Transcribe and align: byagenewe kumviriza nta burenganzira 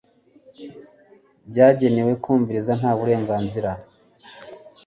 byagenewe 1.49 2.11
kumviriza 2.23 2.71
nta 2.79 2.91
burenganzira 2.97 3.71